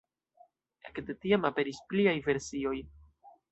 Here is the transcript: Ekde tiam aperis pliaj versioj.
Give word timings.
Ekde 0.91 1.15
tiam 1.27 1.45
aperis 1.51 1.83
pliaj 1.93 2.17
versioj. 2.31 2.75